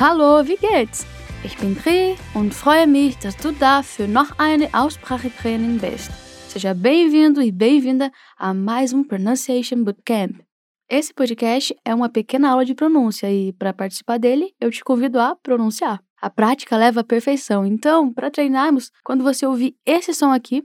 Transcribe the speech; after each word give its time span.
Hallo, 0.00 0.46
wie 0.46 0.56
geht's? 0.56 1.04
Ich 1.42 1.58
bin 1.58 1.74
Pri 1.74 2.14
und 2.32 2.54
freue 2.54 2.86
mich, 2.86 3.18
dass 3.18 3.36
du 3.36 3.50
da 3.50 3.82
für 3.82 4.06
noch 4.06 4.38
eine 4.38 4.72
Aussprachetraining 4.72 5.80
bist. 5.80 6.12
Seja 6.48 6.72
bem-vindo 6.72 7.42
e 7.42 7.50
bem-vinda 7.50 8.12
a 8.36 8.54
mais 8.54 8.92
um 8.92 9.02
Pronunciation 9.02 9.82
Bootcamp. 9.82 10.40
Esse 10.88 11.12
podcast 11.12 11.76
é 11.84 11.92
uma 11.92 12.08
pequena 12.08 12.50
aula 12.50 12.64
de 12.64 12.76
pronúncia 12.76 13.28
e, 13.28 13.52
para 13.54 13.72
participar 13.72 14.18
dele, 14.18 14.54
eu 14.60 14.70
te 14.70 14.84
convido 14.84 15.18
a 15.18 15.34
pronunciar. 15.34 16.00
A 16.22 16.30
prática 16.30 16.76
leva 16.76 17.00
à 17.00 17.04
perfeição, 17.04 17.66
então, 17.66 18.12
para 18.14 18.30
treinarmos, 18.30 18.92
quando 19.02 19.24
você 19.24 19.44
ouvir 19.46 19.74
esse 19.84 20.14
som 20.14 20.30
aqui, 20.30 20.62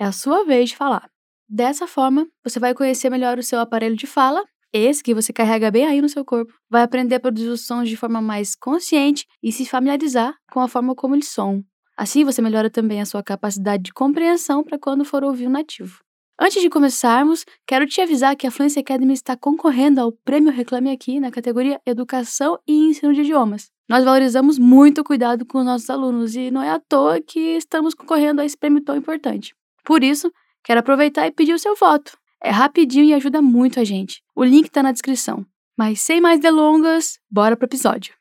é 0.00 0.04
a 0.04 0.10
sua 0.10 0.44
vez 0.44 0.70
de 0.70 0.76
falar. 0.76 1.08
Dessa 1.48 1.86
forma, 1.86 2.26
você 2.42 2.58
vai 2.58 2.74
conhecer 2.74 3.08
melhor 3.08 3.38
o 3.38 3.42
seu 3.44 3.60
aparelho 3.60 3.94
de 3.94 4.08
fala, 4.08 4.42
esse 4.72 5.02
que 5.02 5.14
você 5.14 5.32
carrega 5.32 5.70
bem 5.70 5.86
aí 5.86 6.00
no 6.00 6.08
seu 6.08 6.24
corpo, 6.24 6.52
vai 6.70 6.82
aprender 6.82 7.16
a 7.16 7.20
produzir 7.20 7.48
os 7.48 7.66
sons 7.66 7.88
de 7.88 7.96
forma 7.96 8.22
mais 8.22 8.54
consciente 8.54 9.26
e 9.42 9.52
se 9.52 9.66
familiarizar 9.66 10.34
com 10.50 10.60
a 10.60 10.68
forma 10.68 10.94
como 10.94 11.14
eles 11.14 11.28
são. 11.28 11.62
Assim, 11.96 12.24
você 12.24 12.40
melhora 12.40 12.70
também 12.70 13.00
a 13.00 13.06
sua 13.06 13.22
capacidade 13.22 13.82
de 13.82 13.92
compreensão 13.92 14.64
para 14.64 14.78
quando 14.78 15.04
for 15.04 15.22
ouvir 15.22 15.46
o 15.46 15.50
nativo. 15.50 16.00
Antes 16.40 16.62
de 16.62 16.70
começarmos, 16.70 17.44
quero 17.66 17.86
te 17.86 18.00
avisar 18.00 18.34
que 18.34 18.46
a 18.46 18.50
Fluency 18.50 18.80
Academy 18.80 19.12
está 19.12 19.36
concorrendo 19.36 20.00
ao 20.00 20.10
Prêmio 20.10 20.50
Reclame 20.50 20.90
Aqui 20.90 21.20
na 21.20 21.30
categoria 21.30 21.80
Educação 21.86 22.58
e 22.66 22.86
Ensino 22.86 23.12
de 23.12 23.20
Idiomas. 23.20 23.70
Nós 23.88 24.04
valorizamos 24.04 24.58
muito 24.58 25.02
o 25.02 25.04
cuidado 25.04 25.44
com 25.44 25.58
os 25.58 25.64
nossos 25.64 25.90
alunos 25.90 26.34
e 26.34 26.50
não 26.50 26.62
é 26.62 26.70
à 26.70 26.80
toa 26.80 27.20
que 27.20 27.38
estamos 27.38 27.94
concorrendo 27.94 28.40
a 28.40 28.44
esse 28.44 28.56
prêmio 28.56 28.82
tão 28.82 28.96
importante. 28.96 29.54
Por 29.84 30.02
isso, 30.02 30.32
quero 30.64 30.80
aproveitar 30.80 31.26
e 31.26 31.30
pedir 31.30 31.52
o 31.52 31.58
seu 31.58 31.76
voto. 31.76 32.16
É 32.44 32.50
rapidinho 32.50 33.04
e 33.04 33.14
ajuda 33.14 33.40
muito 33.40 33.78
a 33.78 33.84
gente. 33.84 34.20
O 34.34 34.42
link 34.42 34.66
está 34.66 34.82
na 34.82 34.90
descrição. 34.90 35.46
Mas 35.78 36.00
sem 36.00 36.20
mais 36.20 36.40
delongas, 36.40 37.20
bora 37.30 37.56
pro 37.56 37.66
episódio. 37.66 38.14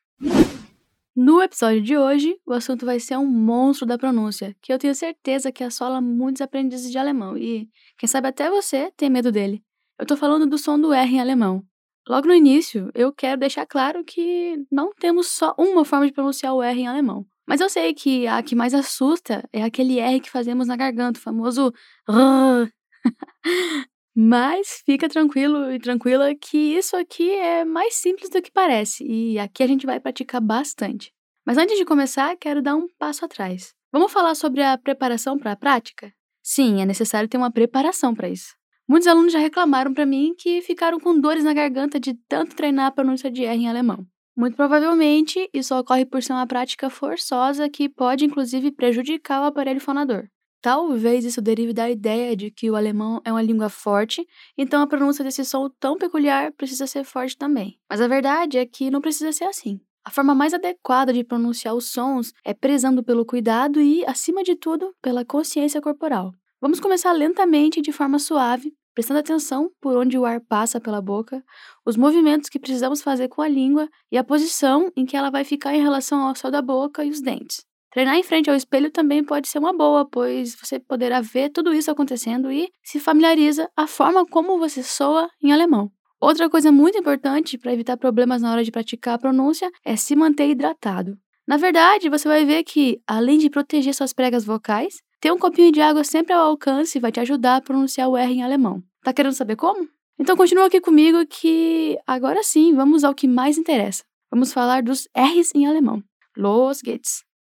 No 1.16 1.42
episódio 1.42 1.82
de 1.82 1.98
hoje, 1.98 2.38
o 2.46 2.54
assunto 2.54 2.86
vai 2.86 3.00
ser 3.00 3.18
um 3.18 3.26
monstro 3.26 3.86
da 3.86 3.98
pronúncia, 3.98 4.56
que 4.62 4.72
eu 4.72 4.78
tenho 4.78 4.94
certeza 4.94 5.52
que 5.52 5.64
assola 5.64 6.00
muitos 6.00 6.42
aprendizes 6.42 6.92
de 6.92 6.98
alemão 6.98 7.36
e, 7.36 7.68
quem 7.98 8.08
sabe 8.08 8.28
até 8.28 8.50
você, 8.50 8.92
tem 8.96 9.10
medo 9.10 9.32
dele. 9.32 9.64
Eu 10.00 10.06
tô 10.06 10.16
falando 10.16 10.48
do 10.48 10.58
som 10.58 10.80
do 10.80 10.94
R 10.94 11.16
em 11.16 11.20
alemão. 11.20 11.64
Logo 12.08 12.28
no 12.28 12.34
início, 12.34 12.90
eu 12.94 13.12
quero 13.12 13.40
deixar 13.40 13.66
claro 13.66 14.04
que 14.06 14.56
não 14.72 14.94
temos 14.94 15.28
só 15.28 15.54
uma 15.58 15.84
forma 15.84 16.06
de 16.06 16.14
pronunciar 16.14 16.54
o 16.54 16.62
R 16.62 16.80
em 16.80 16.88
alemão. 16.88 17.26
Mas 17.48 17.60
eu 17.60 17.70
sei 17.70 17.94
que 17.94 18.28
a 18.28 18.42
que 18.42 18.56
mais 18.56 18.74
assusta 18.74 19.44
é 19.52 19.64
aquele 19.64 20.00
R 20.00 20.20
que 20.20 20.30
fazemos 20.30 20.68
na 20.68 20.76
garganta, 20.76 21.20
o 21.20 21.22
famoso. 21.22 21.74
Mas 24.16 24.82
fica 24.86 25.08
tranquilo 25.08 25.72
e 25.72 25.80
tranquila 25.80 26.36
que 26.36 26.58
isso 26.58 26.98
aqui 26.98 27.32
é 27.32 27.64
mais 27.64 27.96
simples 27.96 28.30
do 28.30 28.42
que 28.42 28.52
parece 28.52 29.06
e 29.06 29.40
aqui 29.40 29.64
a 29.64 29.68
gente 29.68 29.86
vai 29.86 30.00
praticar 30.00 30.42
bastante. 30.42 31.14
Mas 31.46 31.58
antes 31.58 31.78
de 31.78 31.86
começar, 31.86 32.36
quero 32.36 32.62
dar 32.62 32.76
um 32.76 32.88
passo 33.00 33.24
atrás. 33.24 33.74
Vamos 33.92 34.12
falar 34.12 34.36
sobre 34.36 34.62
a 34.62 34.78
preparação 34.78 35.38
para 35.38 35.54
a 35.54 35.56
prática? 35.56 36.14
Sim, 36.44 36.82
é 36.82 36.86
necessário 36.86 37.30
ter 37.30 37.38
uma 37.38 37.52
preparação 37.52 38.14
para 38.14 38.30
isso. 38.30 38.54
Muitos 38.88 39.08
alunos 39.08 39.32
já 39.32 39.40
reclamaram 39.40 39.94
para 39.94 40.06
mim 40.06 40.34
que 40.38 40.62
ficaram 40.62 41.00
com 41.00 41.18
dores 41.18 41.44
na 41.44 41.54
garganta 41.54 42.00
de 42.00 42.14
tanto 42.28 42.56
treinar 42.56 42.88
a 42.88 42.92
pronúncia 42.92 43.32
de 43.32 43.46
R 43.46 43.64
em 43.64 43.70
alemão. 43.70 44.06
Muito 44.36 44.56
provavelmente, 44.56 45.50
isso 45.54 45.76
ocorre 45.76 46.06
por 46.06 46.22
ser 46.22 46.34
uma 46.34 46.48
prática 46.48 46.90
forçosa 46.90 47.70
que 47.70 47.88
pode 47.88 48.26
inclusive 48.26 48.72
prejudicar 48.72 49.42
o 49.42 49.46
aparelho 49.46 49.80
fonador. 49.80 50.28
Talvez 50.62 51.26
isso 51.26 51.42
derive 51.42 51.74
da 51.74 51.90
ideia 51.90 52.36
de 52.36 52.52
que 52.52 52.70
o 52.70 52.76
alemão 52.76 53.20
é 53.26 53.32
uma 53.32 53.42
língua 53.42 53.68
forte, 53.68 54.28
então 54.56 54.82
a 54.82 54.88
pronúncia 54.88 55.24
desse 55.24 55.44
som 55.44 55.68
tão 55.80 55.98
peculiar 55.98 56.52
precisa 56.52 56.86
ser 56.86 57.04
forte 57.04 57.36
também. 57.36 57.80
Mas 57.90 58.00
a 58.00 58.08
verdade 58.08 58.60
é 58.60 58.66
que 58.66 58.92
não 58.92 59.02
precisa 59.02 59.32
ser 59.32 59.46
assim. 59.46 59.82
A 60.06 60.12
forma 60.12 60.36
mais 60.36 60.54
adequada 60.54 61.12
de 61.12 61.24
pronunciar 61.24 61.74
os 61.74 61.92
sons 61.92 62.32
é 62.46 62.54
prezando 62.54 63.04
pelo 63.04 63.26
cuidado 63.26 63.82
e, 63.82 64.06
acima 64.06 64.44
de 64.44 64.56
tudo, 64.56 64.96
pela 65.02 65.26
consciência 65.26 65.82
corporal. 65.82 66.32
Vamos 66.60 66.80
começar 66.80 67.12
lentamente 67.12 67.80
e 67.80 67.82
de 67.82 67.92
forma 67.92 68.20
suave, 68.20 68.72
prestando 68.94 69.20
atenção 69.20 69.72
por 69.82 69.98
onde 69.98 70.18
o 70.18 70.26
ar 70.26 70.42
passa 70.42 70.80
pela 70.80 71.02
boca, 71.02 71.44
os 71.84 71.98
movimentos 71.98 72.50
que 72.50 72.60
precisamos 72.60 73.02
fazer 73.02 73.30
com 73.30 73.42
a 73.42 73.48
língua 73.48 73.90
e 74.12 74.18
a 74.18 74.24
posição 74.24 74.92
em 74.96 75.06
que 75.06 75.18
ela 75.18 75.32
vai 75.32 75.44
ficar 75.44 75.74
em 75.74 75.82
relação 75.82 76.22
ao 76.22 76.36
céu 76.36 76.52
da 76.52 76.62
boca 76.62 77.04
e 77.04 77.10
os 77.10 77.22
dentes. 77.22 77.66
Treinar 77.92 78.16
em 78.16 78.24
frente 78.24 78.50
ao 78.50 78.56
espelho 78.56 78.90
também 78.90 79.22
pode 79.22 79.50
ser 79.50 79.60
uma 79.60 79.74
boa, 79.74 80.06
pois 80.10 80.56
você 80.56 80.80
poderá 80.80 81.20
ver 81.20 81.50
tudo 81.50 81.74
isso 81.74 81.92
acontecendo 81.92 82.50
e 82.50 82.70
se 82.82 83.00
familiariza 83.00 83.70
a 83.76 83.86
forma 83.86 84.26
como 84.26 84.58
você 84.58 84.82
soa 84.82 85.30
em 85.44 85.52
alemão. 85.52 85.92
Outra 86.20 86.50
coisa 86.50 86.72
muito 86.72 86.98
importante 86.98 87.58
para 87.58 87.74
evitar 87.74 87.98
problemas 87.98 88.42
na 88.42 88.52
hora 88.52 88.64
de 88.64 88.72
praticar 88.72 89.16
a 89.16 89.18
pronúncia 89.18 89.70
é 89.84 89.98
se 89.98 90.16
manter 90.16 90.50
hidratado. 90.50 91.18
Na 91.46 91.58
verdade, 91.58 92.10
você 92.10 92.28
vai 92.30 92.46
ver 92.46 92.64
que, 92.64 93.02
além 93.06 93.38
de 93.38 93.50
proteger 93.50 93.94
suas 93.94 94.14
pregas 94.14 94.46
vocais, 94.46 95.02
ter 95.20 95.32
um 95.32 95.38
copinho 95.38 95.72
de 95.72 95.82
água 95.82 96.04
sempre 96.04 96.32
ao 96.32 96.46
alcance 96.46 97.00
vai 97.00 97.12
te 97.12 97.20
ajudar 97.20 97.58
a 97.58 97.62
pronunciar 97.62 98.08
o 98.08 98.16
R 98.16 98.34
em 98.34 98.44
alemão. 98.44 98.82
Tá 99.04 99.12
querendo 99.12 99.34
saber 99.34 99.58
como? 99.58 99.86
Então 100.18 100.38
continua 100.38 100.68
aqui 100.68 100.80
comigo 100.80 101.26
que 101.26 101.98
agora 102.08 102.42
sim 102.44 102.74
vamos 102.74 103.04
ao 103.04 103.14
que 103.14 103.28
mais 103.28 103.58
interessa. 103.58 104.04
Vamos 104.32 104.54
falar 104.54 104.82
dos 104.82 105.10
R's 105.18 105.52
em 105.54 105.66
alemão. 105.66 106.02
Los 106.38 106.82
geht's! 106.86 107.31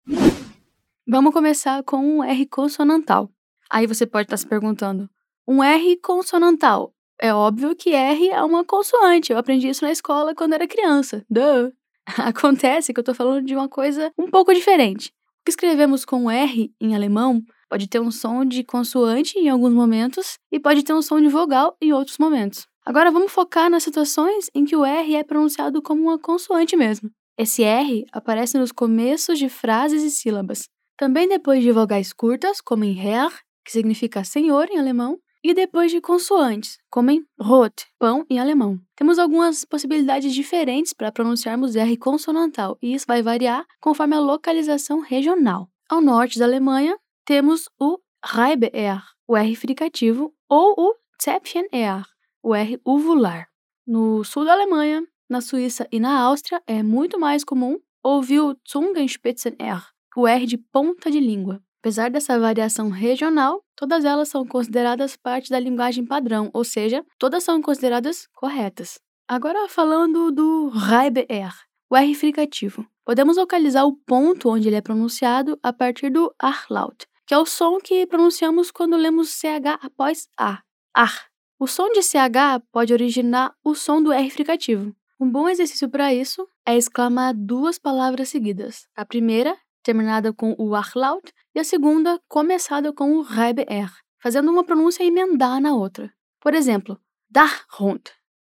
Vamos 1.07 1.33
começar 1.33 1.83
com 1.83 1.97
um 1.97 2.23
R 2.23 2.45
consonantal. 2.45 3.29
Aí 3.69 3.85
você 3.85 4.05
pode 4.05 4.27
estar 4.27 4.37
se 4.37 4.47
perguntando: 4.47 5.09
um 5.47 5.61
R 5.61 5.97
consonantal? 5.97 6.93
É 7.19 7.33
óbvio 7.33 7.75
que 7.75 7.93
R 7.93 8.29
é 8.29 8.41
uma 8.41 8.63
consoante. 8.63 9.31
Eu 9.31 9.37
aprendi 9.37 9.67
isso 9.67 9.83
na 9.83 9.91
escola 9.91 10.33
quando 10.33 10.53
era 10.53 10.67
criança. 10.67 11.25
Duh. 11.29 11.71
Acontece 12.17 12.93
que 12.93 12.99
eu 12.99 13.01
estou 13.01 13.13
falando 13.13 13.45
de 13.45 13.53
uma 13.53 13.67
coisa 13.67 14.11
um 14.17 14.29
pouco 14.29 14.53
diferente. 14.53 15.09
O 15.41 15.45
que 15.45 15.51
escrevemos 15.51 16.05
com 16.05 16.31
R 16.31 16.73
em 16.79 16.95
alemão 16.95 17.43
pode 17.69 17.87
ter 17.87 17.99
um 17.99 18.09
som 18.09 18.45
de 18.45 18.63
consoante 18.63 19.37
em 19.37 19.49
alguns 19.49 19.73
momentos 19.73 20.37
e 20.51 20.59
pode 20.59 20.83
ter 20.83 20.93
um 20.93 21.01
som 21.01 21.19
de 21.19 21.27
vogal 21.27 21.75
em 21.81 21.93
outros 21.93 22.17
momentos. 22.17 22.67
Agora 22.85 23.11
vamos 23.11 23.31
focar 23.31 23.69
nas 23.69 23.83
situações 23.83 24.49
em 24.55 24.65
que 24.65 24.75
o 24.75 24.85
R 24.85 25.15
é 25.15 25.23
pronunciado 25.23 25.81
como 25.81 26.03
uma 26.03 26.17
consoante 26.17 26.75
mesmo. 26.75 27.11
Esse 27.37 27.63
R 27.63 28.05
aparece 28.11 28.57
nos 28.57 28.71
começos 28.71 29.39
de 29.39 29.49
frases 29.49 30.03
e 30.03 30.11
sílabas, 30.11 30.69
também 30.97 31.27
depois 31.27 31.63
de 31.63 31.71
vogais 31.71 32.13
curtas, 32.13 32.61
como 32.61 32.83
em 32.83 32.97
Herr, 32.97 33.31
que 33.65 33.71
significa 33.71 34.23
senhor 34.23 34.69
em 34.69 34.77
alemão, 34.77 35.19
e 35.43 35.53
depois 35.53 35.91
de 35.91 35.99
consoantes, 35.99 36.77
como 36.89 37.09
em 37.09 37.25
Brot, 37.37 37.87
pão 37.97 38.25
em 38.29 38.39
alemão. 38.39 38.79
Temos 38.95 39.17
algumas 39.17 39.65
possibilidades 39.65 40.33
diferentes 40.33 40.93
para 40.93 41.11
pronunciarmos 41.11 41.75
R 41.75 41.97
consonantal, 41.97 42.77
e 42.81 42.93
isso 42.93 43.05
vai 43.07 43.23
variar 43.23 43.65
conforme 43.79 44.15
a 44.15 44.19
localização 44.19 44.99
regional. 44.99 45.67
Ao 45.89 46.01
norte 46.01 46.37
da 46.37 46.45
Alemanha, 46.45 46.95
temos 47.25 47.67
o 47.79 47.97
Reibe-R, 48.23 49.01
o 49.27 49.35
R 49.35 49.55
fricativo, 49.55 50.33
ou 50.47 50.75
o 50.77 50.95
Zäpfchen-R, 51.23 52.05
o 52.43 52.53
R 52.53 52.79
uvular. 52.85 53.47
No 53.87 54.23
sul 54.23 54.45
da 54.45 54.53
Alemanha, 54.53 55.03
na 55.31 55.39
Suíça 55.39 55.87
e 55.89 55.99
na 55.99 56.19
Áustria 56.19 56.61
é 56.67 56.83
muito 56.83 57.17
mais 57.17 57.43
comum 57.45 57.79
ouvir 58.03 58.41
o 58.41 58.55
Zungenspitzen-R, 58.69 59.81
o 60.15 60.27
R 60.27 60.45
de 60.45 60.57
ponta 60.57 61.09
de 61.09 61.21
língua. 61.21 61.63
Apesar 61.79 62.11
dessa 62.11 62.37
variação 62.37 62.89
regional, 62.89 63.63
todas 63.75 64.03
elas 64.03 64.27
são 64.27 64.45
consideradas 64.45 65.15
parte 65.15 65.49
da 65.49 65.57
linguagem 65.57 66.05
padrão, 66.05 66.51
ou 66.53 66.65
seja, 66.65 67.03
todas 67.17 67.43
são 67.45 67.61
consideradas 67.61 68.27
corretas. 68.33 68.99
Agora 69.27 69.69
falando 69.69 70.31
do 70.31 70.67
Reibe-R, 70.67 71.53
o 71.89 71.95
R 71.95 72.13
fricativo. 72.13 72.85
Podemos 73.05 73.37
localizar 73.37 73.85
o 73.85 73.95
ponto 73.95 74.49
onde 74.49 74.67
ele 74.67 74.75
é 74.75 74.81
pronunciado 74.81 75.57
a 75.63 75.71
partir 75.71 76.11
do 76.11 76.31
Arlaut, 76.37 77.07
que 77.25 77.33
é 77.33 77.37
o 77.37 77.45
som 77.45 77.79
que 77.79 78.05
pronunciamos 78.05 78.69
quando 78.69 78.97
lemos 78.97 79.29
CH 79.29 79.79
após 79.81 80.27
A. 80.37 80.61
Ar. 80.93 81.31
O 81.57 81.67
som 81.67 81.89
de 81.89 82.03
CH 82.03 82.61
pode 82.71 82.91
originar 82.91 83.55
o 83.63 83.73
som 83.73 84.03
do 84.03 84.11
R 84.11 84.29
fricativo. 84.29 84.93
Um 85.21 85.29
bom 85.29 85.47
exercício 85.47 85.87
para 85.87 86.11
isso 86.11 86.47
é 86.65 86.75
exclamar 86.75 87.35
duas 87.35 87.77
palavras 87.77 88.29
seguidas. 88.29 88.87
A 88.95 89.05
primeira, 89.05 89.55
terminada 89.83 90.33
com 90.33 90.55
o 90.57 90.73
Achlaut, 90.73 91.31
e 91.53 91.59
a 91.59 91.63
segunda, 91.63 92.19
começada 92.27 92.91
com 92.91 93.11
o 93.17 93.21
Reibe-R, 93.21 93.91
fazendo 94.19 94.49
uma 94.49 94.63
pronúncia 94.63 95.03
emendar 95.03 95.61
na 95.61 95.75
outra. 95.75 96.11
Por 96.39 96.55
exemplo, 96.55 96.99
Dachhund, 97.29 98.01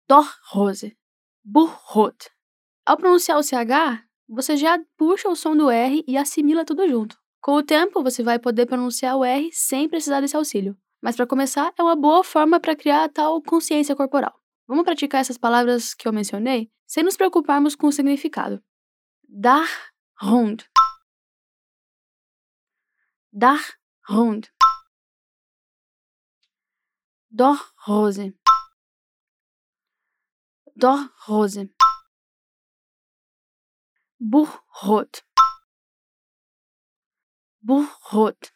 Dorrose, 0.07 0.95
Burrot. 1.43 2.29
Ao 2.85 2.95
pronunciar 2.95 3.37
o 3.37 3.43
CH, 3.43 4.01
você 4.25 4.55
já 4.55 4.79
puxa 4.97 5.27
o 5.27 5.35
som 5.35 5.57
do 5.57 5.69
R 5.69 6.01
e 6.07 6.15
assimila 6.15 6.63
tudo 6.63 6.87
junto. 6.87 7.17
Com 7.41 7.55
o 7.55 7.63
tempo, 7.63 8.01
você 8.01 8.23
vai 8.23 8.39
poder 8.39 8.67
pronunciar 8.67 9.17
o 9.17 9.25
R 9.25 9.49
sem 9.51 9.89
precisar 9.89 10.21
desse 10.21 10.37
auxílio. 10.37 10.77
Mas 11.01 11.17
para 11.17 11.27
começar, 11.27 11.73
é 11.77 11.83
uma 11.83 11.97
boa 11.97 12.23
forma 12.23 12.57
para 12.57 12.73
criar 12.73 13.03
a 13.03 13.09
tal 13.09 13.41
consciência 13.41 13.97
corporal. 13.97 14.42
Vamos 14.67 14.83
praticar 14.83 15.21
essas 15.21 15.37
palavras 15.37 15.93
que 15.93 16.07
eu 16.07 16.13
mencionei 16.13 16.71
sem 16.85 17.03
nos 17.03 17.17
preocuparmos 17.17 17.75
com 17.75 17.87
o 17.87 17.91
significado. 17.91 18.63
Dar 19.27 19.67
rund. 20.21 20.63
Dar 23.31 23.59
rund. 24.07 24.47
Dor 27.29 27.73
rose. 27.87 28.37
Dor 30.75 31.11
rose. 31.27 31.73
Buchrot. 34.19 35.23
Buchrot. 37.61 38.53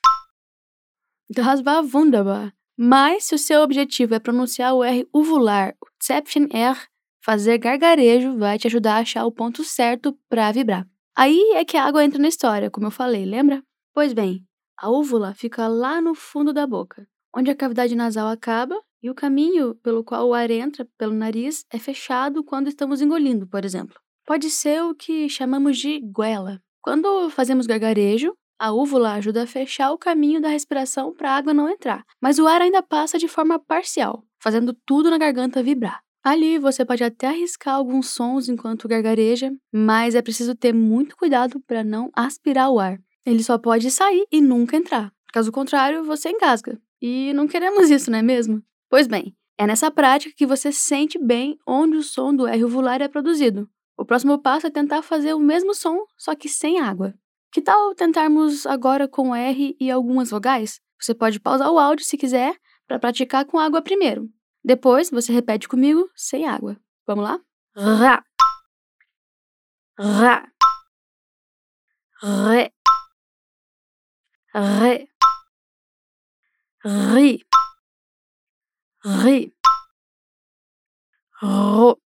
Das 1.29 1.65
war 1.65 1.83
wunderbar. 1.83 2.56
Mas 2.77 3.23
se 3.23 3.33
o 3.33 3.39
seu 3.39 3.61
objetivo 3.61 4.13
é 4.13 4.19
pronunciar 4.19 4.75
o 4.75 4.83
R 4.83 5.07
uvular, 5.11 5.75
o 5.81 5.87
Zäpfchen 6.03 6.47
R, 6.51 6.79
fazer 7.23 7.57
gargarejo 7.57 8.37
vai 8.37 8.59
te 8.59 8.67
ajudar 8.67 8.97
a 8.97 8.99
achar 8.99 9.25
o 9.25 9.31
ponto 9.31 9.63
certo 9.63 10.15
para 10.29 10.51
vibrar. 10.51 10.87
Aí 11.15 11.53
é 11.55 11.65
que 11.65 11.75
a 11.75 11.83
água 11.83 12.05
entra 12.05 12.21
na 12.21 12.27
história, 12.27 12.69
como 12.69 12.85
eu 12.85 12.91
falei, 12.91 13.25
lembra? 13.25 13.63
Pois 13.95 14.13
bem, 14.13 14.45
a 14.77 14.91
úvula 14.91 15.33
fica 15.33 15.67
lá 15.67 15.99
no 15.99 16.13
fundo 16.13 16.53
da 16.53 16.67
boca, 16.67 17.07
onde 17.35 17.49
a 17.49 17.55
cavidade 17.55 17.95
nasal 17.95 18.27
acaba 18.27 18.79
e 19.01 19.09
o 19.09 19.15
caminho 19.15 19.73
pelo 19.75 20.03
qual 20.03 20.27
o 20.27 20.33
ar 20.35 20.51
entra 20.51 20.87
pelo 20.97 21.15
nariz 21.15 21.65
é 21.71 21.79
fechado 21.79 22.43
quando 22.43 22.67
estamos 22.67 23.01
engolindo, 23.01 23.47
por 23.47 23.65
exemplo. 23.65 23.99
Pode 24.23 24.51
ser 24.51 24.83
o 24.83 24.93
que 24.93 25.27
chamamos 25.27 25.79
de 25.79 25.99
goela. 25.99 26.61
Quando 26.79 27.29
fazemos 27.31 27.65
gargarejo, 27.65 28.35
a 28.59 28.71
úvula 28.71 29.13
ajuda 29.13 29.43
a 29.43 29.47
fechar 29.47 29.91
o 29.91 29.97
caminho 29.97 30.41
da 30.41 30.49
respiração 30.49 31.13
para 31.13 31.31
a 31.31 31.35
água 31.35 31.53
não 31.53 31.69
entrar, 31.69 32.03
mas 32.21 32.39
o 32.39 32.47
ar 32.47 32.61
ainda 32.61 32.81
passa 32.81 33.17
de 33.17 33.27
forma 33.27 33.59
parcial, 33.59 34.23
fazendo 34.39 34.73
tudo 34.85 35.09
na 35.09 35.17
garganta 35.17 35.61
vibrar. 35.61 36.01
Ali 36.23 36.57
você 36.57 36.83
pode 36.83 37.03
até 37.03 37.27
arriscar 37.27 37.75
alguns 37.75 38.09
sons 38.09 38.49
enquanto 38.49 38.87
gargareja, 38.87 39.51
mas 39.71 40.15
é 40.15 40.21
preciso 40.21 40.55
ter 40.55 40.73
muito 40.73 41.15
cuidado 41.15 41.59
para 41.61 41.83
não 41.83 42.09
aspirar 42.13 42.69
o 42.69 42.79
ar. 42.79 42.99
Ele 43.25 43.43
só 43.43 43.57
pode 43.57 43.89
sair 43.91 44.25
e 44.31 44.41
nunca 44.41 44.75
entrar. 44.75 45.11
Caso 45.31 45.51
contrário, 45.51 46.03
você 46.03 46.29
engasga. 46.29 46.79
E 47.01 47.31
não 47.33 47.47
queremos 47.47 47.89
isso, 47.89 48.09
não 48.09 48.19
é 48.19 48.21
mesmo? 48.21 48.61
Pois 48.89 49.07
bem, 49.07 49.35
é 49.57 49.67
nessa 49.67 49.91
prática 49.91 50.33
que 50.35 50.45
você 50.45 50.71
sente 50.71 51.17
bem 51.17 51.57
onde 51.65 51.97
o 51.97 52.03
som 52.03 52.35
do 52.35 52.47
R 52.47 52.63
uvular 52.63 53.01
é 53.01 53.07
produzido. 53.07 53.69
O 53.97 54.05
próximo 54.05 54.37
passo 54.37 54.67
é 54.67 54.69
tentar 54.69 55.01
fazer 55.01 55.33
o 55.33 55.39
mesmo 55.39 55.73
som, 55.73 56.05
só 56.17 56.35
que 56.35 56.47
sem 56.47 56.79
água. 56.79 57.13
Que 57.51 57.61
tal 57.61 57.95
tentarmos 57.95 58.65
agora 58.65 59.07
com 59.07 59.35
R 59.35 59.75
e 59.79 59.89
algumas 59.89 60.29
vogais? 60.29 60.81
Você 60.99 61.13
pode 61.13 61.39
pausar 61.39 61.71
o 61.71 61.79
áudio 61.79 62.05
se 62.05 62.17
quiser 62.17 62.55
para 62.87 62.99
praticar 62.99 63.45
com 63.45 63.59
água 63.59 63.81
primeiro. 63.81 64.29
Depois 64.63 65.09
você 65.09 65.31
repete 65.31 65.67
comigo 65.67 66.09
sem 66.15 66.45
água. 66.45 66.77
Vamos 67.05 67.23
lá? 67.23 67.39
Rá. 67.75 68.23
Rá. 69.97 70.51
Ré. 72.21 72.71
Ré. 74.53 75.07
Ri. 76.83 77.45
Ri. 79.03 79.53
Ro. 81.41 81.99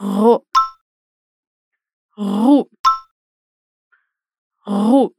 Ro. 0.00 0.46
Ru. 2.16 2.70
Ru. 4.68 5.14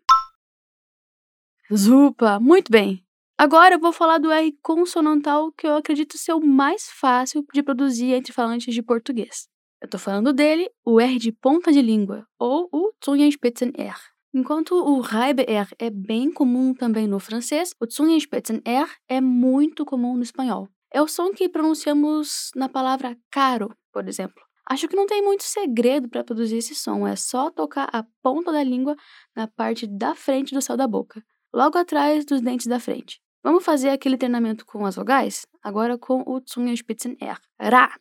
Zupa, 1.76 2.40
muito 2.40 2.72
bem. 2.72 3.04
Agora 3.36 3.74
eu 3.74 3.80
vou 3.80 3.92
falar 3.92 4.20
do 4.20 4.30
R 4.30 4.56
consonantal 4.62 5.52
que 5.54 5.66
eu 5.66 5.76
acredito 5.76 6.20
ser 6.20 6.34
o 6.34 6.46
mais 6.46 6.88
fácil 6.92 7.44
de 7.52 7.64
produzir 7.64 8.14
entre 8.14 8.32
falantes 8.32 8.72
de 8.72 8.84
português. 8.84 9.48
Eu 9.82 9.90
tô 9.90 9.98
falando 9.98 10.32
dele, 10.32 10.70
o 10.86 11.02
R 11.02 11.18
de 11.18 11.32
ponta 11.32 11.72
de 11.72 11.82
língua, 11.82 12.28
ou 12.38 12.70
o 12.72 12.92
Zungenspitzen 13.04 13.72
R. 13.76 13.98
Enquanto 14.36 14.76
o 14.76 15.00
Reibe 15.00 15.46
R 15.48 15.74
é 15.80 15.90
bem 15.90 16.32
comum 16.32 16.76
também 16.76 17.08
no 17.08 17.20
francês, 17.20 17.74
o 17.80 17.90
Zungenspitzen 17.90 18.62
R 18.64 18.92
é 19.08 19.20
muito 19.20 19.84
comum 19.84 20.16
no 20.16 20.22
espanhol. 20.22 20.70
É 20.94 21.02
o 21.02 21.08
som 21.08 21.32
que 21.32 21.50
pronunciamos 21.50 22.52
na 22.56 22.70
palavra 22.70 23.18
caro, 23.32 23.76
por 23.92 24.08
exemplo. 24.08 24.49
Acho 24.70 24.88
que 24.88 24.96
não 24.96 25.08
tem 25.08 25.20
muito 25.24 25.44
segredo 25.44 26.08
para 26.08 26.24
produzir 26.24 26.58
esse 26.58 26.76
som, 26.76 27.08
é 27.08 27.16
só 27.16 27.50
tocar 27.50 27.90
a 27.92 28.04
ponta 28.22 28.52
da 28.52 28.64
língua 28.64 28.96
na 29.36 29.48
parte 29.48 29.88
da 29.88 30.14
frente 30.14 30.54
do 30.54 30.62
céu 30.62 30.78
da 30.78 30.88
boca, 30.88 31.26
logo 31.52 31.76
atrás 31.76 32.24
dos 32.24 32.40
dentes 32.40 32.68
da 32.68 32.80
frente. 32.80 33.20
Vamos 33.42 33.66
fazer 33.66 33.90
aquele 33.90 34.16
treinamento 34.16 34.64
com 34.68 34.86
as 34.86 34.96
vogais? 34.96 35.48
Agora 35.64 35.98
com 35.98 36.22
o 36.22 36.40
Zungenspitzen 36.48 37.18
R. 37.20 37.40
Ra. 37.60 38.00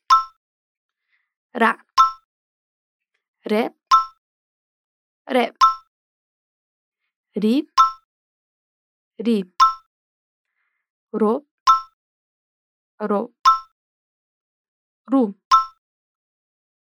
Ra. 1.57 1.79
Ré. 3.41 3.75
Ré. 5.27 5.55
Ri. 7.35 7.67
Ri. 9.19 9.45
Ro. 11.13 11.47
Ro. 13.01 13.33
Ru. 15.11 15.48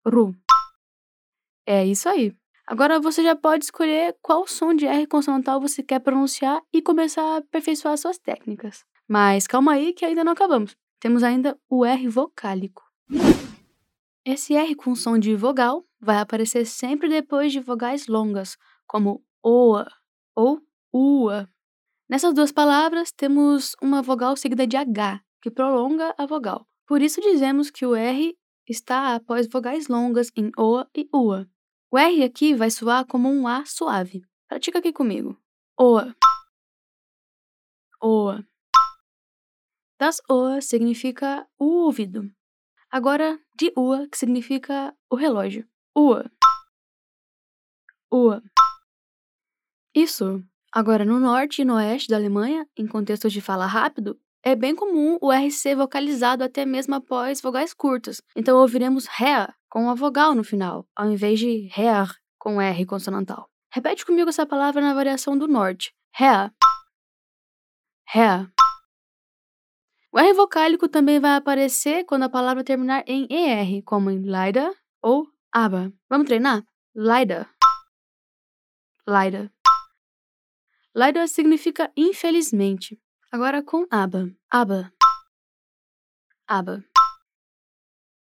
Ru. 0.07 0.33
É 1.65 1.85
isso 1.85 2.07
aí. 2.07 2.33
Agora 2.65 2.99
você 2.99 3.23
já 3.23 3.35
pode 3.35 3.65
escolher 3.65 4.15
qual 4.21 4.47
som 4.47 4.73
de 4.73 4.85
R 4.85 5.05
consonantal 5.07 5.59
você 5.59 5.83
quer 5.83 5.99
pronunciar 5.99 6.61
e 6.73 6.81
começar 6.81 7.21
a 7.21 7.37
aperfeiçoar 7.37 7.97
suas 7.97 8.17
técnicas. 8.17 8.85
Mas 9.07 9.47
calma 9.47 9.73
aí 9.73 9.93
que 9.93 10.05
ainda 10.05 10.23
não 10.23 10.33
acabamos. 10.33 10.75
Temos 10.99 11.23
ainda 11.23 11.57
o 11.69 11.85
R 11.85 12.07
vocálico. 12.07 12.83
Esse 14.25 14.55
R 14.55 14.75
com 14.75 14.95
som 14.95 15.17
de 15.17 15.35
vogal 15.35 15.85
vai 15.99 16.17
aparecer 16.17 16.65
sempre 16.65 17.07
depois 17.07 17.51
de 17.51 17.59
vogais 17.59 18.07
longas, 18.07 18.57
como 18.85 19.23
OA 19.41 19.87
ou 20.35 20.61
UA. 20.93 21.47
Nessas 22.09 22.33
duas 22.33 22.51
palavras 22.51 23.11
temos 23.11 23.75
uma 23.81 24.01
vogal 24.01 24.35
seguida 24.35 24.67
de 24.67 24.75
H, 24.75 25.21
que 25.41 25.51
prolonga 25.51 26.13
a 26.17 26.25
vogal. 26.25 26.67
Por 26.85 27.01
isso 27.01 27.21
dizemos 27.21 27.69
que 27.69 27.85
o 27.85 27.95
R 27.95 28.37
está 28.67 29.15
após 29.15 29.47
vogais 29.47 29.87
longas 29.87 30.31
em 30.35 30.51
OA 30.57 30.89
e 30.95 31.09
UA. 31.13 31.49
O 31.91 31.97
R 31.97 32.23
aqui 32.23 32.53
vai 32.53 32.69
soar 32.69 33.05
como 33.05 33.29
um 33.29 33.47
A 33.47 33.65
suave. 33.65 34.21
Pratica 34.47 34.79
aqui 34.79 34.91
comigo. 34.91 35.39
Oa. 35.79 36.15
Oa. 38.01 38.45
Das 39.99 40.21
Oa 40.29 40.61
significa 40.61 41.47
o 41.57 41.85
ouvido. 41.85 42.29
Agora, 42.89 43.39
de 43.55 43.73
Ua, 43.75 44.07
que 44.07 44.17
significa 44.17 44.95
o 45.09 45.15
relógio. 45.15 45.67
Ua. 45.95 46.29
Ua. 48.11 48.41
Isso. 49.93 50.43
Agora, 50.71 51.03
no 51.03 51.19
norte 51.19 51.61
e 51.61 51.65
no 51.65 51.75
oeste 51.75 52.09
da 52.09 52.15
Alemanha, 52.15 52.67
em 52.77 52.87
contextos 52.87 53.33
de 53.33 53.41
fala 53.41 53.65
rápido, 53.65 54.19
é 54.43 54.55
bem 54.55 54.75
comum 54.75 55.17
o 55.21 55.31
R 55.31 55.51
ser 55.51 55.75
vocalizado 55.75 56.43
até 56.43 56.65
mesmo 56.65 56.95
após 56.95 57.41
vogais 57.41 57.73
curtas. 57.73 58.21
Então 58.35 58.57
ouviremos 58.57 59.05
Her 59.19 59.53
com 59.69 59.89
a 59.89 59.95
vogal 59.95 60.33
no 60.33 60.43
final, 60.43 60.87
ao 60.95 61.09
invés 61.09 61.39
de 61.39 61.69
Her 61.75 62.13
com 62.37 62.61
R 62.61 62.85
consonantal. 62.85 63.49
Repete 63.71 64.05
comigo 64.05 64.29
essa 64.29 64.45
palavra 64.45 64.81
na 64.81 64.93
variação 64.93 65.37
do 65.37 65.47
norte. 65.47 65.93
Her. 66.19 66.51
Her. 68.15 68.49
O 70.11 70.19
R 70.19 70.33
vocálico 70.33 70.87
também 70.87 71.19
vai 71.19 71.35
aparecer 71.35 72.05
quando 72.05 72.23
a 72.23 72.29
palavra 72.29 72.63
terminar 72.63 73.03
em 73.05 73.27
ER, 73.29 73.83
como 73.83 74.09
em 74.09 74.21
leider 74.21 74.71
ou 75.01 75.27
aber. 75.51 75.93
Vamos 76.09 76.27
treinar? 76.27 76.63
Leider. 76.95 77.47
Leider. 79.05 79.51
Leider 80.95 81.27
significa 81.27 81.91
infelizmente. 81.95 82.99
Agora 83.31 83.61
com 83.61 83.85
aba. 83.91 84.31
Aba. 84.49 84.91
Aba. 86.47 86.83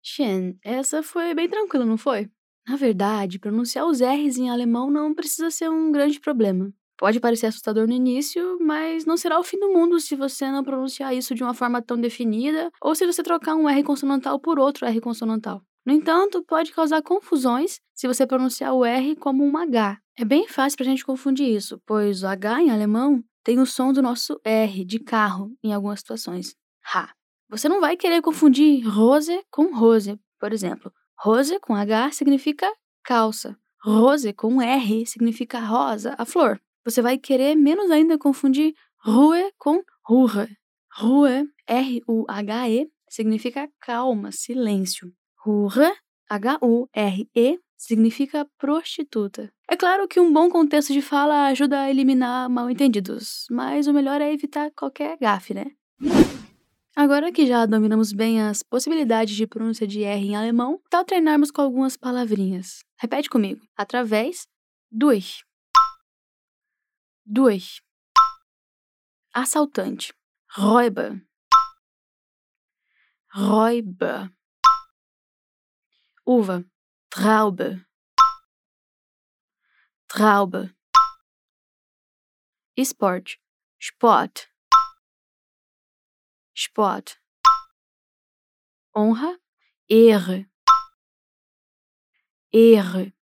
Shen, 0.02 0.58
essa 0.64 1.00
foi 1.00 1.32
bem 1.32 1.48
tranquila, 1.48 1.84
não 1.84 1.96
foi? 1.96 2.28
Na 2.68 2.74
verdade, 2.74 3.38
pronunciar 3.38 3.86
os 3.86 4.00
R's 4.00 4.36
em 4.36 4.50
alemão 4.50 4.90
não 4.90 5.14
precisa 5.14 5.48
ser 5.48 5.70
um 5.70 5.92
grande 5.92 6.18
problema. 6.18 6.72
Pode 6.98 7.20
parecer 7.20 7.46
assustador 7.46 7.86
no 7.86 7.92
início, 7.92 8.58
mas 8.60 9.04
não 9.04 9.16
será 9.16 9.38
o 9.38 9.44
fim 9.44 9.60
do 9.60 9.68
mundo 9.68 10.00
se 10.00 10.16
você 10.16 10.50
não 10.50 10.64
pronunciar 10.64 11.14
isso 11.14 11.36
de 11.36 11.42
uma 11.44 11.54
forma 11.54 11.80
tão 11.80 11.96
definida 12.00 12.72
ou 12.82 12.94
se 12.94 13.06
você 13.06 13.22
trocar 13.22 13.54
um 13.54 13.68
R 13.68 13.84
consonantal 13.84 14.40
por 14.40 14.58
outro 14.58 14.86
R 14.86 15.00
consonantal. 15.00 15.62
No 15.84 15.92
entanto, 15.92 16.42
pode 16.42 16.72
causar 16.72 17.00
confusões 17.00 17.80
se 17.94 18.08
você 18.08 18.26
pronunciar 18.26 18.74
o 18.74 18.84
R 18.84 19.14
como 19.14 19.44
um 19.44 19.56
H. 19.56 20.00
É 20.18 20.24
bem 20.24 20.48
fácil 20.48 20.78
para 20.78 20.86
a 20.86 20.88
gente 20.88 21.04
confundir 21.04 21.48
isso, 21.48 21.80
pois 21.86 22.24
o 22.24 22.26
H 22.26 22.62
em 22.62 22.70
alemão 22.70 23.22
tem 23.46 23.60
o 23.60 23.64
som 23.64 23.92
do 23.92 24.02
nosso 24.02 24.40
R 24.44 24.84
de 24.84 24.98
carro 24.98 25.56
em 25.62 25.72
algumas 25.72 26.00
situações. 26.00 26.56
Ha. 26.92 27.14
Você 27.48 27.68
não 27.68 27.80
vai 27.80 27.96
querer 27.96 28.20
confundir 28.20 28.84
rose 28.84 29.40
com 29.52 29.72
rose, 29.72 30.18
por 30.40 30.52
exemplo. 30.52 30.92
Rose 31.16 31.56
com 31.60 31.72
H 31.72 32.10
significa 32.10 32.68
calça. 33.04 33.56
Rose 33.80 34.32
com 34.32 34.60
R 34.60 35.06
significa 35.06 35.60
rosa, 35.60 36.16
a 36.18 36.24
flor. 36.24 36.60
Você 36.84 37.00
vai 37.00 37.18
querer 37.18 37.54
menos 37.54 37.88
ainda 37.88 38.18
confundir 38.18 38.74
rue 38.98 39.52
com 39.56 39.80
rure. 40.04 40.58
Rue, 40.92 41.48
R-U-H-E, 41.68 42.90
significa 43.08 43.70
calma, 43.80 44.32
silêncio. 44.32 45.12
Rure, 45.38 45.92
H-U-R-E, 46.28 47.60
significa 47.76 48.48
prostituta. 48.58 49.52
É 49.68 49.76
claro 49.76 50.08
que 50.08 50.20
um 50.20 50.32
bom 50.32 50.48
contexto 50.48 50.92
de 50.92 51.02
fala 51.02 51.46
ajuda 51.46 51.80
a 51.80 51.90
eliminar 51.90 52.48
mal-entendidos, 52.48 53.46
mas 53.50 53.86
o 53.86 53.92
melhor 53.92 54.20
é 54.20 54.32
evitar 54.32 54.70
qualquer 54.70 55.18
gafe, 55.18 55.54
né? 55.54 55.66
Agora 56.94 57.30
que 57.30 57.46
já 57.46 57.66
dominamos 57.66 58.10
bem 58.12 58.40
as 58.40 58.62
possibilidades 58.62 59.36
de 59.36 59.46
pronúncia 59.46 59.86
de 59.86 60.02
R 60.02 60.28
em 60.28 60.34
alemão, 60.34 60.80
tal 60.88 61.04
treinarmos 61.04 61.50
com 61.50 61.60
algumas 61.60 61.94
palavrinhas. 61.94 62.78
Repete 62.98 63.28
comigo. 63.28 63.60
Através, 63.76 64.46
durch. 64.90 65.44
Durch. 67.26 67.82
Assaltante. 69.34 70.14
Räuber. 70.56 71.20
Räuber. 73.34 74.32
Uva. 76.24 76.64
Traube. 77.18 77.82
Traube. 80.06 80.70
Esporte. 82.76 83.40
Sport. 83.80 84.48
Sport. 86.54 87.14
Honra, 88.94 89.40
Ehre. 89.88 90.46
Ehre. 92.52 93.14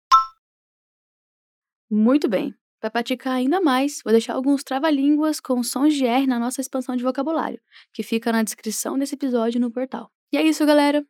Muito 1.87 2.27
bem. 2.27 2.55
Para 2.79 2.89
praticar 2.89 3.33
ainda 3.33 3.61
mais, 3.61 4.01
vou 4.03 4.11
deixar 4.11 4.33
alguns 4.33 4.63
trava-línguas 4.63 5.39
com 5.39 5.61
sons 5.61 5.93
de 5.93 6.07
R 6.07 6.25
na 6.25 6.39
nossa 6.39 6.61
expansão 6.61 6.95
de 6.95 7.03
vocabulário, 7.03 7.61
que 7.93 8.01
fica 8.01 8.31
na 8.31 8.41
descrição 8.41 8.97
desse 8.97 9.13
episódio 9.13 9.61
no 9.61 9.69
portal. 9.69 10.11
E 10.31 10.37
é 10.37 10.41
isso, 10.41 10.65
galera! 10.65 11.05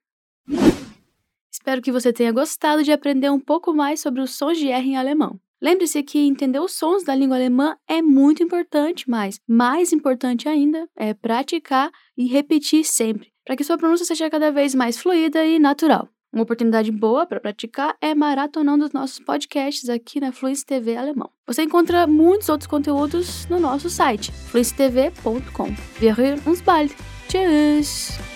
Espero 1.63 1.81
que 1.81 1.93
você 1.93 2.11
tenha 2.11 2.33
gostado 2.33 2.83
de 2.83 2.91
aprender 2.91 3.31
um 3.31 3.39
pouco 3.39 3.73
mais 3.73 4.01
sobre 4.01 4.19
os 4.19 4.31
sons 4.31 4.57
de 4.57 4.67
R 4.67 4.85
em 4.85 4.97
alemão. 4.97 5.39
Lembre-se 5.61 6.03
que 6.03 6.19
entender 6.19 6.59
os 6.59 6.73
sons 6.73 7.05
da 7.05 7.15
língua 7.15 7.37
alemã 7.37 7.77
é 7.87 8.01
muito 8.01 8.43
importante, 8.43 9.09
mas 9.09 9.39
mais 9.47 9.93
importante 9.93 10.49
ainda 10.49 10.89
é 10.93 11.13
praticar 11.13 11.89
e 12.17 12.27
repetir 12.27 12.83
sempre, 12.83 13.31
para 13.45 13.55
que 13.55 13.63
sua 13.63 13.77
pronúncia 13.77 14.05
seja 14.05 14.29
cada 14.29 14.51
vez 14.51 14.75
mais 14.75 14.97
fluida 14.97 15.45
e 15.45 15.57
natural. 15.57 16.09
Uma 16.33 16.43
oportunidade 16.43 16.91
boa 16.91 17.25
para 17.25 17.39
praticar 17.39 17.95
é 18.01 18.13
maratonando 18.13 18.83
os 18.83 18.91
nossos 18.91 19.19
podcasts 19.19 19.87
aqui 19.87 20.19
na 20.19 20.33
Fluência 20.33 20.67
TV 20.67 20.97
Alemão. 20.97 21.29
Você 21.47 21.63
encontra 21.63 22.05
muitos 22.05 22.49
outros 22.49 22.67
conteúdos 22.67 23.47
no 23.47 23.57
nosso 23.57 23.89
site, 23.89 24.33
fluencetv.com. 24.33 25.67
Wir 26.01 26.13
hören 26.17 26.41
uns 26.45 26.59
bald. 26.59 26.93
Tschüss! 27.29 28.32